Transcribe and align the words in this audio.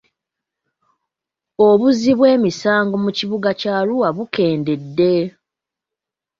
Obuzzi 1.67 2.11
bw'emisango 2.17 2.95
mu 3.03 3.09
kibuga 3.17 3.49
kya 3.59 3.73
Arua 3.81 4.09
bukendedde. 4.17 5.13